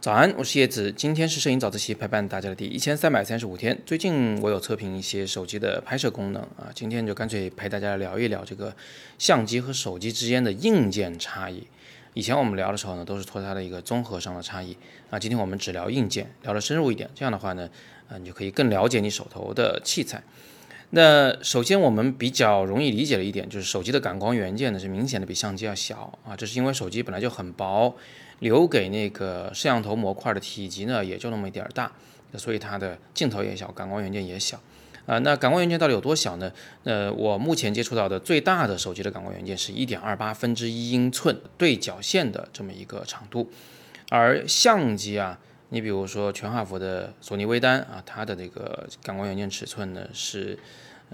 [0.00, 0.90] 早安，我是叶子。
[0.90, 3.78] 今天是摄影早自习陪伴大家的第一千三百三十五天。
[3.84, 8.74] 最近我有测评一些手机的拍摄功能啊，今天就干脆陪大家聊一聊这个
[9.18, 11.66] 相机和手机之间的硬件差异。
[12.14, 14.74] 以前我们聊的时候呢，都是说它的一个综合上的差异
[15.10, 17.10] 啊，今天我们只聊硬件，聊得深入一点。
[17.14, 17.68] 这样的话呢，
[18.08, 20.22] 啊，你就可以更了解你手头的器材。
[20.90, 27.96] 那首先我们比较容易理解的一点就是手机的感光元件呢是明显的比相机要小啊，这是因为手机本来就很薄。
[28.40, 31.92] 留给那个摄像头模块的体积呢，也就那么一点儿大，
[32.38, 34.58] 所以它的镜头也小，感光元件也小，
[35.04, 36.50] 啊，那感光元件到底有多小呢？
[36.84, 43.50] 呃，我目前接触到的最大的手机的感光元件是一点二八分之一英寸对角线的这么一个长度，
[44.08, 45.38] 而相机啊，
[45.70, 50.58] 你比如说全画幅的索尼微单啊，它的这个感光元件尺寸呢是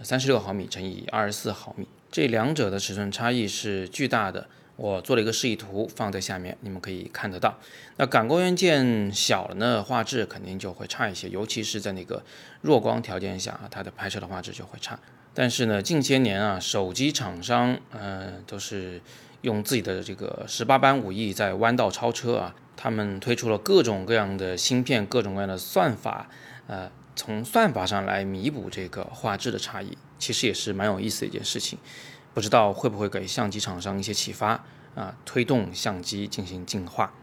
[0.03, 4.47] 三十六毫米乘以二十四毫米，这两者的尺寸差异是巨大的。
[4.77, 7.59] 我做了一个示意图放在下面，你们可以看得到。
[7.97, 12.23] 那感光元件小了呢，画质肯定就会差一些，尤其是在那个
[12.61, 14.99] 弱光条件下啊，它的拍摄的画质就会差。
[15.33, 19.01] 但是呢，近些年啊，手机厂商嗯都是
[19.41, 26.29] 用自己的这个十八般武艺在弯道超车啊，他们推出了各种各样的芯片，各种各样的算法，
[26.67, 31.79] 呃，从算法上来弥补这个画质的差异，其实也是蛮有意思的一件事情。
[32.35, 35.17] 不知道会不会给相机厂商一些启发啊？
[35.25, 37.15] 推动相机进行进化。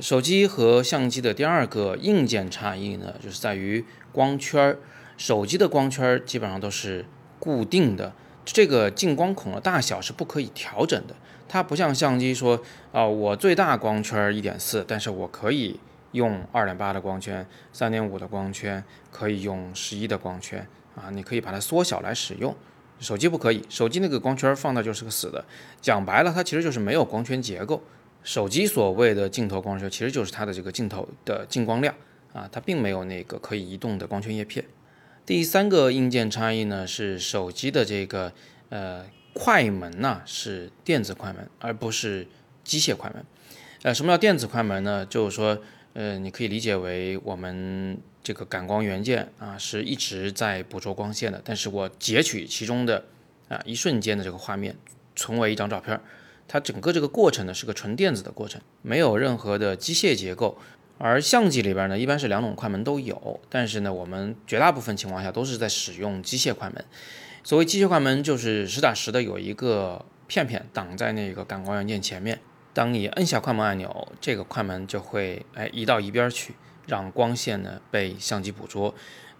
[0.00, 4.78] 手机和相机的第二个硬件差异呢，就是在于光圈儿。
[5.18, 7.04] 手机的光圈儿基本上都是
[7.38, 11.14] 固定的，这个进光孔的大小是不可以调整的。
[11.48, 12.62] 它不像相机说
[12.92, 15.78] 啊，我最大光圈一点四，但是我可以
[16.12, 22.54] 用二点八的光圈、三点五的光圈，可以用十一的光圈啊，你可以把它缩小来使用。
[23.00, 25.44] 手机不可以，手机那个光圈放那就是个死的。
[25.80, 27.82] 讲白了，它其实就是没有光圈结构。
[28.22, 31.94] 手机所谓的镜头光圈，其实就是它的这个镜头的进光量
[32.32, 34.64] 啊，它并没有那个可以移动的光圈叶片。
[35.24, 38.32] 第三个硬件差异呢，是手机的这个
[38.68, 42.26] 呃快门呐是电子快门，而不是
[42.64, 43.24] 机械快门。
[43.82, 45.06] 呃，什么叫电子快门呢？
[45.06, 45.58] 就是说，
[45.94, 47.98] 呃，你可以理解为我们。
[48.24, 53.04] 这个感光元件啊是一直在捕捉光线的，但是我截取其中的
[53.48, 54.76] 啊一瞬间的这个画面，
[55.16, 56.00] 存为一张照片，
[56.46, 60.56] 它整个这个过程呢是个纯电子的过程，没有任何的机械结构。
[61.02, 66.84] 而相机里边呢一般是两种快门都有，但是呢我们绝大部分情况下都是在使用机械快门。
[67.42, 72.38] 所谓机械快门就是实打实的有一个片片挡在那个感光元件前面，
[72.72, 76.54] 当你摁下快门按钮，这个快门就会哎移到一边去。
[76.84, 78.92] 让光线呢被相机捕捉，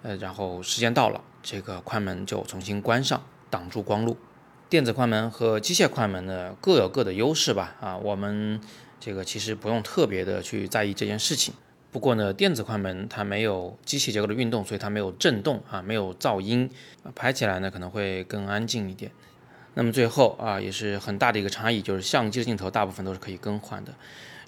[0.03, 3.21] 呃，然后时间到了，这个快门就重新关上，
[3.51, 4.17] 挡住光路。
[4.73, 8.59] 电子快门和机械快门呢各有各的优势吧，啊，我们
[8.99, 11.53] 这个其实不用特别的去在意这件事情。
[11.91, 16.71] 不过呢，电子快门它没有机械结构的运动，所以它没有震动啊，没有噪音，
[17.15, 19.13] 拍起来呢可能会更安静一点。
[19.75, 23.93] 那么最后啊，也是很大的一个差异，就是相机的镜头大部分都是可以更换的。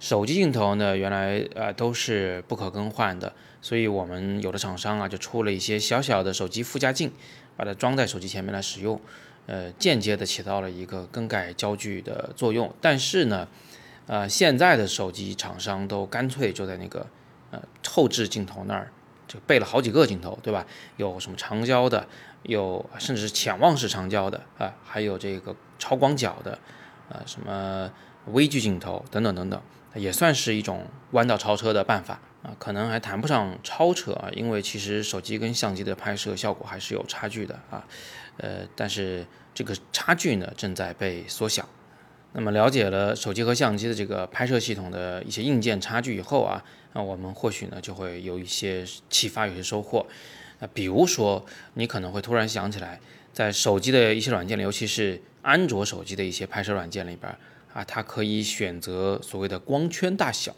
[0.01, 3.31] 手机镜头呢，原来呃都是不可更换的，
[3.61, 7.13] 所以我们有的厂商啊就出了一些小小的手机附加镜，
[7.59, 8.99] 把它装在手机前面来使用，
[9.47, 12.75] 呃间接的起到了一个更改焦距的作用。
[12.81, 13.49] 但是呢，
[14.07, 17.07] 呃现在的手机厂商都干脆就在那个
[17.51, 18.91] 呃后置镜头那儿
[19.27, 20.67] 就备了好几个镜头，对吧？
[20.97, 22.07] 有什么长焦的，
[22.43, 26.59] 有甚至是潜望式长焦的啊，还有这个超广角的，
[27.09, 27.91] 呃什么
[28.33, 29.61] 微距镜头等等等等。
[29.95, 37.87] 也算是一种弯道超车的办法啊，可能还谈不上超车啊，因为其实手机跟相机的拍摄效果还是有差距的啊，
[38.39, 39.25] 呃，但是
[39.55, 41.69] 这个差距呢正在被缩小。
[42.33, 46.65] 那么了解了手机和相机的这个拍摄系统的一些硬件差距以后啊，
[46.95, 50.05] 那我们或许呢就会有一些启发，有些收获
[50.59, 52.99] 啊，比如说你可能会突然想起来，
[53.33, 57.33] 在手机的一些软件里，尤其是安卓手机的一些拍摄软件里边。
[57.75, 60.57] 啊，它可以选择所谓的光圈大小，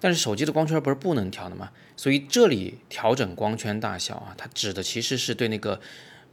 [0.00, 1.70] 但是手机的光圈不是不能调的吗？
[1.96, 5.78] 所以这里调整光圈大小啊，它指的其实是对那个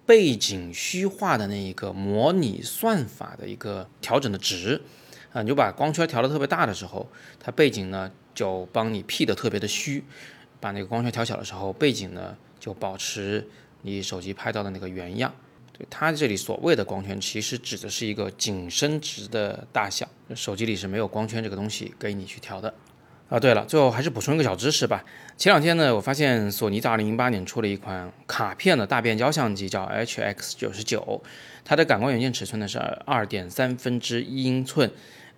[0.05, 4.81] 背景虚化的那一个模拟算法的一个调整的值
[5.33, 5.41] 啊。
[5.41, 10.01] 你就把光圈调的特别大的时候，它背景呢就帮你 P 的特别的虚；
[10.61, 13.45] 把那个光圈调小的时候，背景呢就保持
[13.81, 15.35] 你手机拍到的那个原样。
[15.89, 20.07] 它这里所谓的光圈，其实指的是一个景深值的大小。
[20.35, 22.73] 手机里是没有光圈这个东西给你去调的。
[23.29, 25.03] 啊，对了，最后还是补充一个小知识吧。
[25.35, 31.21] 前两天呢，我发现索尼在二零零八年出了一款卡片的大变焦相机，叫 HX 九十九。
[31.65, 34.89] 它的感光元件尺寸呢是二点三分之一英寸，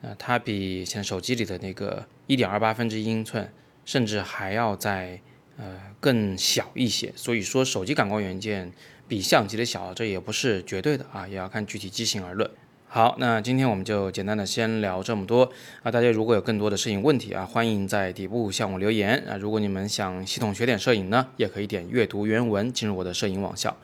[0.03, 3.51] 呃，它比现在手机里的那个一点二八分之一英寸
[3.85, 5.19] 甚至还要再
[5.57, 7.11] 呃更小一些。
[7.15, 8.71] 所以说，手机感光元件
[9.09, 12.49] 比相机的小，这也不是绝对的啊，也要看具体机型而论。
[12.87, 15.51] 好，那今天我们就简单的先聊这么多
[15.83, 15.91] 啊！
[15.91, 19.37] 大家如果有更多的摄影问题啊，欢迎在底部向我留言啊！
[19.37, 23.75] 如果你们想系统学点摄影呢，也可以点阅读原文进入我的摄影网校。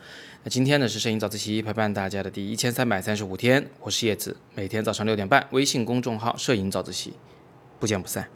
[0.43, 7.13] 那今天呢是摄影早自习陪伴大家的第一千三百三十五天，我是叶子，每天早上六点半，微信公众号摄影早自习，
[7.79, 8.27] 不见不散。